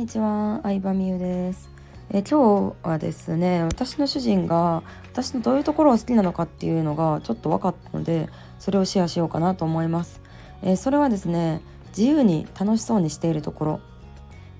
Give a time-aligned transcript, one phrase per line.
[0.00, 1.68] にちは、相葉美優です。
[2.08, 4.82] え今日はですね、私の主人が
[5.12, 10.22] 私のどういうところが好きなのかっていうのがちょっと分かったので、それをシェアしようかなと思います。
[10.62, 13.80] えそれはですね、自由に楽しそうにしているところ。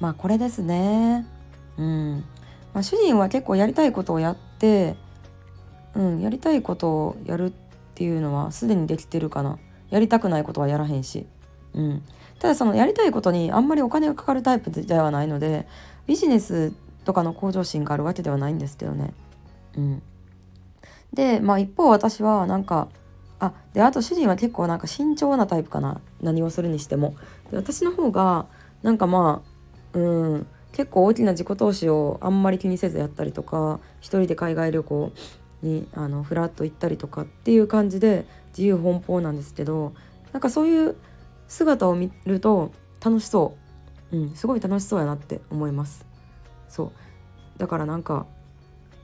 [0.00, 1.26] まあこれですね。
[1.76, 2.24] うん。
[2.72, 4.96] まあ、主人は結構やりたいことをやって、
[5.94, 7.52] うん、やりたいことをやるっ
[7.94, 9.58] ていうのはすでにできてるかな。
[9.90, 11.26] やりたくないことはやらへんし。
[11.76, 12.02] うん。
[12.38, 15.66] ただそのやりたいことにあんまりお金がかかるタイプではないので
[16.06, 16.72] ビジネス
[17.04, 19.14] とかの向上心があるわけではないんですけどね。
[19.76, 20.02] うん、
[21.12, 22.88] でまあ一方私はなんか
[23.38, 27.14] あであと主人は結構なんか慎重なタイプかな何をするにしても。
[27.50, 28.46] で私の方が
[28.82, 29.42] なんかま
[29.94, 35.12] あうん結構大きな自己投資をあんまり気にせずやったりとか一人で海外旅行
[35.62, 39.94] にあのフラッと行ったりとかっていう感じで自由奔放なんですけど
[40.32, 40.96] なんかそういう
[41.48, 42.72] 姿を見ると
[43.04, 43.56] 楽しそ
[44.12, 46.06] う、うん、すごい楽しそうやなって思います。
[46.68, 47.58] そう。
[47.58, 48.26] だからなんか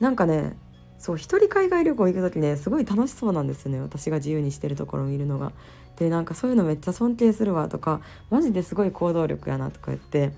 [0.00, 0.56] なんかね
[0.98, 3.80] そう一人海外旅行行く時ねすごい楽しそうなんですよね。
[3.80, 5.52] 私が自由にしてるところを見るのが。
[5.96, 10.32] でなんかそういうのめっちゃ尊敬するわとかマジですごい行動力やなとか言って。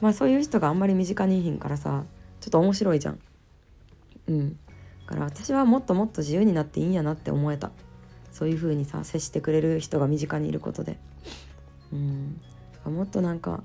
[0.00, 2.04] まあそういう人があんまり身近にいひんからさ
[2.40, 3.18] ちょっと面白いじゃん。
[4.28, 4.58] うん。
[5.06, 7.70] だから私はもっともっと自由になっていいんやなって思えた
[8.32, 10.98] そういう風にさ接してくれる人が身近にいることで。
[11.92, 12.40] うん。
[12.84, 13.62] もっとなんか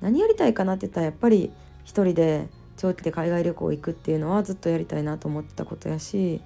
[0.00, 1.50] 何やりたいかなって言ったらやっぱり
[1.84, 6.40] 一人で長期で海外旅行行くっていうのはずっとやりたいなと思ってたことやし。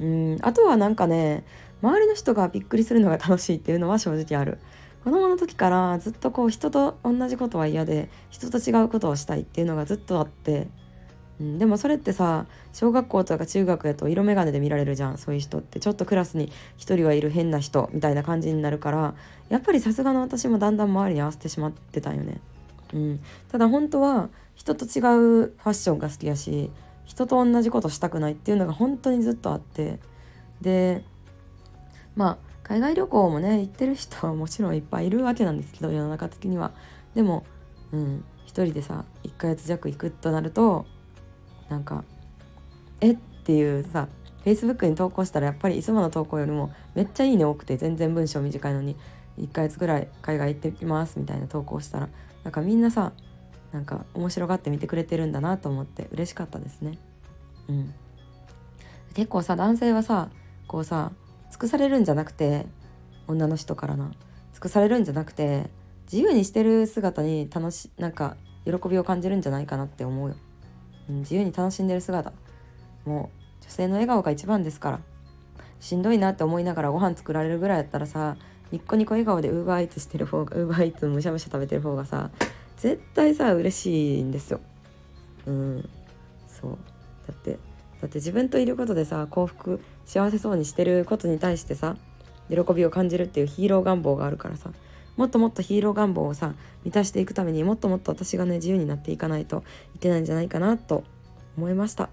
[0.00, 0.38] うん。
[0.42, 1.44] あとはなんかね
[1.82, 4.58] 周りの人がびっくりするのが楽しいっていうのは正直ある。
[5.04, 10.68] 子供の時からずっとこう人と同じことは嫌で人と違うことをしたいっていうのがずっとあって。
[11.40, 19.14] うん、でもそれってさ小学校とか中学やと色眼鏡で見られるじゃんそういう人ってちょっとクラスに一人はいる変な人みたいな感じになるから
[19.48, 22.40] やっぱりさすがの私もだんだん周りに合わせてしまってたんよね。
[22.92, 26.70] うん、ただ本当は人と違うファッションが好きやし
[27.04, 29.98] 人と同じことしたくないっていうのが本当にずっとあって
[30.60, 31.04] で
[32.14, 36.72] まあ海外旅行もね行ってる人はもちろんいっぱいいるわけなんですけど世の中的には。
[37.14, 37.44] でも、
[37.92, 40.86] うん、一人でさ1ヶ月弱行くとなると
[41.74, 42.04] なんか
[43.02, 43.12] 「え？
[43.12, 44.08] っ?」ていうさ
[44.44, 48.96] Facebook に投稿したらやっぱりいつもの投稿よりもめっちゃいいね多くて全然文章短いのに
[49.38, 52.08] 1ヶ月ぐらい海外行ってきますみたいな投稿したら
[52.44, 53.12] なんかみんなさ
[53.72, 56.96] なんか面白がって見てくれてるんだなと思って嬉しかったですね。
[57.68, 57.94] うん、
[59.14, 60.30] 結構さ男性はさ
[60.68, 61.10] こうさ
[61.50, 62.66] 尽くされるんじゃなくて
[63.26, 64.12] 女の人からな
[64.52, 65.70] 尽くされるんじゃなくて
[66.04, 70.36] 自由にしてる姿に楽しなんか喜びを感じるんじゃないかなって思うよ。
[71.08, 72.32] 自由に楽しんでる姿。
[73.04, 75.00] もう女性の笑顔が一番ですから。
[75.80, 78.36] しんどいなって思いながらご飯作られるぐらいだったらさ
[78.72, 82.30] ニッコニコ笑顔でウーバーイーツしてる方がウーバーイーツむしゃむしゃ食べてる方がさ
[82.78, 84.60] 絶対さ嬉しいんですよ。
[85.46, 85.88] うん
[86.48, 86.78] そう。
[87.26, 87.58] だって
[88.00, 91.96] だって自分といることでさ幸福幸せそうにしてることに対してさ
[92.48, 94.70] 喜びを感じるっていうヒーロー願望があるからさ
[95.16, 96.54] もっともっとヒーロー願望をさ
[96.84, 99.62] 満たしていくためにもっともっと私がね自由になっていかないと
[99.94, 101.04] いけないんじゃないかなと
[101.56, 102.10] 思いました。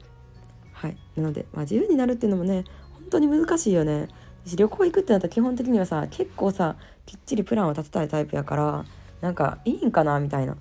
[0.73, 0.97] はい。
[1.16, 4.07] なので、まあ、自由になるっていうのもね本当に難しいよね。
[4.45, 6.75] 私旅行行くってなったら基本的にはさ結構さ
[7.06, 8.85] きっちりプランを立てたいタイプやから
[9.22, 10.57] なんかいいんかなみたいな。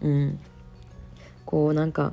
[0.00, 0.40] うん。
[1.44, 2.12] こうなんか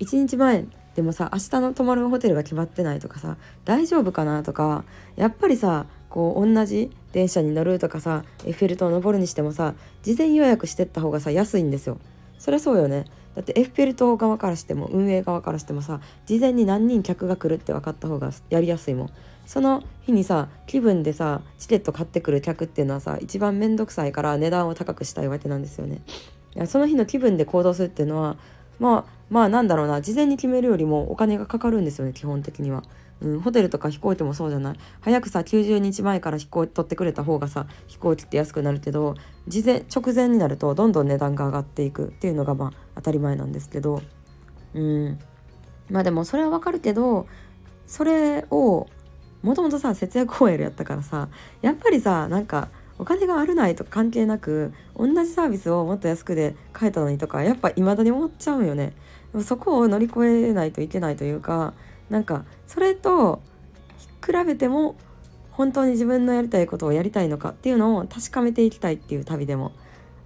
[0.00, 4.84] 1日前でもさ明日の泊まるホテルが決まってないとかさ大丈夫かなとか
[5.16, 11.98] やっぱりさこう同じ電車に乗るとかさエッフェル塔登るにしてもさ事前予約してった方がさ安いんですよ。
[12.38, 13.04] そりゃそうよね。
[13.34, 19.10] だってエッフェル塔側からしても運営側からしてもさ事前に何人客が来るって分かった方がやりやすいもん。
[19.46, 26.00] その日にさ気分でさチケット買ってくる客っていうのはさ一番面倒くさいから値段を高くしたいわけなんですよね。
[26.54, 28.36] いやその日の気分で行動するっていうのは
[28.78, 30.00] まあまあなんだろうな。
[30.00, 32.82] 事前に決めるよりもお金がかかるんですよね基本的には。
[33.22, 34.78] うん、ホテルとか飛行機もそうじゃない。
[35.00, 39.14] 早くさ90日前から飛行機取ってくれた方がさ飛行機って安くなるけど
[39.48, 42.08] 事前直前になるとどんどん値段が上がっていく。
[42.08, 44.02] っていうのがまあ当たり前なんですけど。
[44.74, 45.18] うん。
[45.90, 47.26] まあでもそれはわかるけど
[47.86, 48.86] それを
[49.42, 51.28] もともとさ節約 OL やったからさ
[51.62, 52.68] やっぱりさなんか
[52.98, 58.92] お金があるないとか関係なく同じサービスをもっと安くで買えたのにとかやっぱ未だに思っちゃうよね。
[59.32, 61.74] でもそこを乗り越えないといけないというか
[62.08, 63.42] なんかそれと
[64.24, 64.96] 比べても
[65.50, 69.72] 本当に自分のやりたいことをやりたいのかっていうのを確かめていきたいっていう旅でも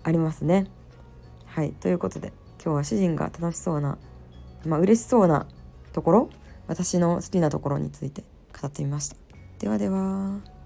[0.02, 0.66] ありますね。
[1.46, 2.32] はいということで
[2.62, 3.98] 今日は主人が楽しそうな
[4.64, 5.46] まあ嬉しそうな
[5.92, 6.30] ところ
[6.68, 8.22] 私の好きなところについて
[8.60, 9.16] 語ってみました。
[9.58, 10.59] ではでは。